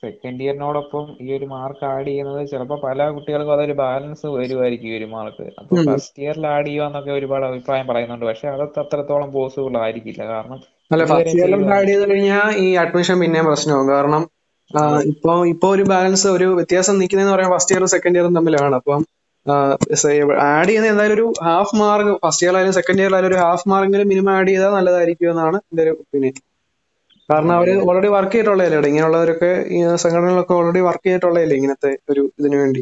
സെക്കൻഡ് 0.03 0.41
ഇയറിനോടൊപ്പം 0.43 1.05
ഈ 1.25 1.27
ഒരു 1.37 1.47
മാർക്ക് 1.53 1.83
ആഡ് 1.91 2.07
ചെയ്യുന്നത് 2.09 2.41
ചിലപ്പോൾ 2.51 2.77
പല 2.85 3.07
കുട്ടികൾക്കും 3.15 3.53
അതൊരു 3.55 3.75
ബാലൻസ് 3.81 4.27
വരുമായിരിക്കും 4.37 4.89
ഈ 4.91 4.95
ഒരു 4.99 5.07
മാർക്ക് 5.15 5.45
അപ്പൊ 5.59 5.75
ഫസ്റ്റ് 5.89 6.21
ഇയറിൽ 6.23 6.45
ആഡ് 6.55 6.67
ചെയ്യുക 6.69 7.15
ഒരുപാട് 7.19 7.45
അഭിപ്രായം 7.49 7.87
പറയുന്നുണ്ട്. 7.91 8.25
പക്ഷെ 8.29 8.47
അതൊക്കെ 8.55 8.79
അത്രത്തോളം 8.85 9.29
പോസിബിൾ 9.37 9.77
ആയിരിക്കില്ല. 9.83 10.21
കാരണം 10.33 10.59
അല്ല 10.91 11.05
ഫസ്റ്റ് 11.11 11.37
ഇയറിൽ 11.39 11.65
ആഡ് 11.77 11.89
ചെയ്ത് 11.91 12.05
കഴിഞ്ഞാൽ 12.11 12.49
ഈ 12.65 12.67
അഡ്മിഷൻ 12.83 13.17
പിന്നെയും 13.23 13.47
പ്രശ്നമാകും 13.51 13.89
കാരണം 13.95 14.25
ഇപ്പൊ 15.11 15.31
ഇപ്പൊ 15.51 15.67
ഒരു 15.75 15.83
ബാലൻസ് 15.91 16.27
ഒരു 16.37 16.47
വ്യത്യാസം 16.57 16.95
നിൽക്കുന്നതെന്ന് 17.01 17.35
പറയാൻ 17.35 17.51
ഫസ്റ്റ് 17.55 17.73
ഇയറും 17.75 17.91
സെക്കൻഡ് 17.95 18.17
ഇയറും 18.19 18.35
തമ്മിലാണ്. 18.37 18.75
അപ്പം 18.81 19.01
ആഡ് 20.49 20.67
ചെയ്യുന്ന 20.69 20.89
എന്തായാലും 20.93 21.15
ഒരു 21.17 21.25
ഹാഫ് 21.47 21.75
മാർക്ക് 21.81 22.11
ഫസ്റ്റ് 22.23 22.43
ഇയറിലായാലും 22.45 22.75
സെക്കൻഡ് 22.77 23.01
ഇയറിലായാലും 23.01 23.29
ഒരു 23.31 23.37
ഹാഫ് 23.43 23.65
മാർക്കെങ്കിലും 23.71 24.09
മിനിമം 24.11 24.31
ആഡ് 24.35 24.51
ചെയ്താൽ 24.51 24.73
നല്ലതായിരിക്കും 24.77 25.29
എന്നാണ് 25.33 25.57
എന്റെ 25.69 25.83
ഒരു 25.85 25.93
ഒപ്പീനിയൻ 26.01 26.35
കാരണം 27.29 27.53
അവർ 27.55 27.69
ഓൾറെഡി 27.87 28.09
വർക്ക് 28.13 28.33
ചെയ്തിട്ടുള്ളതല്ലേ 28.33 28.89
ഇങ്ങനെയുള്ളവരൊക്കെ 28.91 29.51
സംഘടനകളൊക്കെ 30.03 30.55
ഓൾറെഡി 30.59 30.81
വർക്ക് 30.87 31.05
ചെയ്തിട്ടുള്ളതല്ലേ 31.05 31.57
ഇങ്ങനത്തെ 31.59 31.91
ഒരു 32.11 32.23
ഇതിനു 32.39 32.57
വേണ്ടി? 32.61 32.81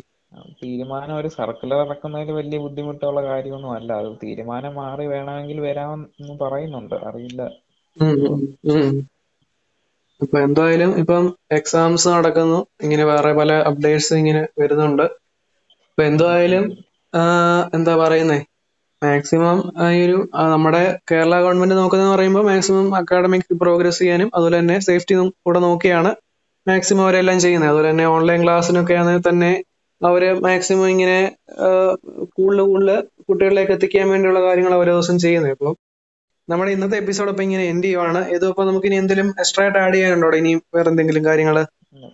തീരുമാനം 0.60 1.13
ഒരു 1.20 1.30
സർക്കുലർ 1.36 1.80
ഇറക്കുന്നതിൽ 1.86 2.36
വലിയ 2.38 2.58
ബുദ്ധിമുട്ടുള്ള 2.63 3.22
കാര്യമൊന്നും 3.27 3.72
അല്ല. 3.77 3.89
അത് 4.01 4.10
തീരുമാനം 4.24 4.74
മാറി 4.82 5.06
വേണമെങ്കിൽ 5.13 5.60
വരാമെന്ന് 5.68 6.08
പറയുന്നുണ്ട്. 6.44 6.96
അറിയില്ല. 7.10 7.42
ഇപ്പൊ 10.22 10.38
എന്തായാലും 10.46 10.92
ഇപ്പം 11.01 11.24
എക്സാംസ് 11.58 12.08
നടക്കുന്നു. 12.10 12.60
ഇങ്ങനെ 12.84 13.04
വേറെ 13.06 13.32
പല 13.39 13.51
അപ്ഡേറ്റ്സ് 13.70 14.13
ഇങ്ങനെ 14.22 14.44
വരുന്നുണ്ട്. 14.62 15.06
ഇപ്പൊ 15.89 16.04
എന്തായാലും 16.04 16.66
എന്താ 17.74 17.94
പറയുന്നേ? 17.96 18.39
മാക്സിമം 19.01 19.58
ഈ 19.96 20.00
ഒരു 20.06 20.18
നമ്മുടെ 20.54 20.82
കേരള 21.12 21.34
ഗവൺമെന്റ് 21.44 21.75
നോക്കുന്നതെന്ന് 21.80 22.16
പറയുമ്പോൾ 22.16 22.44
മാക്സിമം 22.50 22.88
അക്കാഡമിക് 23.00 23.58
പ്രോഗ്രസ് 23.63 24.00
ചെയ്യാനും 24.00 24.30
അതുപോലെ 24.36 24.58
തന്നെ 24.60 24.77
സേഫ്റ്റി 24.88 25.16
കൂടെ 25.46 25.60
നോക്കിയാണ് 25.68 26.12
മാക്സിമം 26.68 27.04
അവരെല്ലാം 27.06 27.38
ചെയ്യുന്നത്. 27.39 27.70
അതുപോലെ 27.72 27.89
തന്നെ 27.92 28.06
ഓൺലൈൻ 28.16 28.39
ക്ലാസ്സിനൊക്കെ 28.46 28.96
ആണെങ്കിൽ 29.01 29.25
തന്നെ 29.30 29.51
അവർ 30.01 30.24
മാക്സിമം 30.46 30.88
ഇങ്ങനെ 30.94 31.20
കൂടുതൽ 32.38 32.63
കൂടുതൽ 32.72 32.98
കുട്ടികളിലേക്ക് 33.27 33.74
എത്തിക്കാൻ 33.77 34.06
വേണ്ടിയുള്ള 34.12 34.42
കാര്യങ്ങൾ 34.48 34.74
ഓരോ 34.82 34.92
ദിവസം 34.96 35.18
ചെയ്യുന്നത്. 35.25 35.54
അപ്പം 35.56 35.75
നമ്മുടെ 36.50 36.72
ഇന്നത്തെ 36.72 36.98
എപ്പിസോഡ് 36.98 37.30
ഇപ്പൊ 37.30 37.44
ഇങ്ങനെ 37.44 37.63
എൻഡ് 37.63 37.84
ചെയ്യുവാണ്. 37.84 38.20
ഇതിപ്പോ 38.27 38.63
നമുക്ക് 38.66 38.88
ഇനി 38.88 38.96
എന്തെങ്കിലും 38.96 39.30
എക്സ്ട്രാ 39.39 39.63
ആയിട്ട് 39.63 39.80
ആഡ് 39.80 39.94
ചെയ്യാനുണ്ടോ? 39.94 40.30
ഇനി 40.38 40.56
വേറെ 40.75 40.89
എന്തെങ്കിലും 40.89 41.25
കാര്യങ്ങൾ 41.25 41.66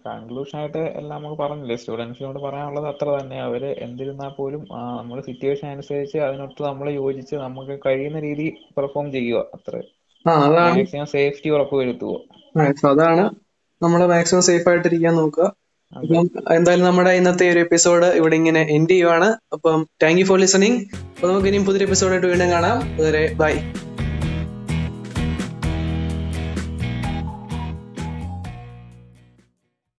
കൺക്ലൂഷൻ 0.08 0.60
ആയിട്ട് 0.60 0.78
എല്ലാം 0.78 1.24
നമുക്ക് 1.24 1.42
പറഞ്ഞില്ലേ? 1.42 1.76
സ്റ്റുഡൻസിനോട് 1.76 2.40
പറയാനുള്ളത് 2.40 2.88
അത്ര 2.88 3.22
തന്നെ. 3.22 3.42
അവർ 3.42 3.64
എന്തിരുന്നാൽ 3.66 4.30
പോലും 4.30 4.62
നമ്മൾ 4.72 4.98
നമ്മുടെ 4.98 5.22
സിറ്റുവേഷൻ 5.22 5.68
അനുസരിച്ച് 5.68 6.18
അതിനൊത്ത് 6.18 6.64
നമ്മൾ 6.64 6.90
യോജിച്ച് 6.90 7.36
നമുക്ക് 7.36 7.80
കഴിയുന്ന 7.86 8.20
രീതി 8.20 8.54
പെർഫോം 8.78 9.12
ചെയ്യുക. 9.12 9.40
അത്ര. 9.54 9.82
മാക്സിമം 10.26 11.06
സേഫ്റ്റി 11.06 11.50
ഉറപ്പ് 11.50 11.76
വരുത്തുക. 11.76 12.16
അതാണ്. 12.90 13.26
നമ്മൾ 13.82 14.06
മാക്സിമം 14.06 14.42
സേഫ് 14.42 14.70
ആയിട്ടിരിക്കാൻ 14.70 15.16
നോക്കുക. 15.16 15.46
അപ്പം 15.96 16.30
എന്തായാലും 16.56 16.86
നമ്മുടെ 16.86 17.10
ഇന്നത്തെ 17.10 17.52
ഒരു 17.52 17.60
എപ്പിസോഡ് 17.60 18.06
ഇവിടെ 18.06 18.36
ഇങ്ങനെ 18.36 18.62
എൻഡ് 18.70 18.90
ചെയ്യുവാണ്. 18.90 19.26
അപ്പം 19.54 19.88
താങ്ക് 20.04 20.20
യു 20.20 20.26
ഫോർ 20.26 20.40
ലിസണിങ് 20.40 20.80
അപ്പൊ 21.16 21.28
നമുക്ക് 21.28 21.48
ഇനിയും 21.48 21.66
പുതിയൊരു 21.66 21.84
എപ്പിസോഡായിട്ട് 21.84 22.28
വീണ്ടും 22.28 22.52
കാണാം. 22.52 22.78
അതുവരെ 22.94 23.34
ബൈ 23.34 23.54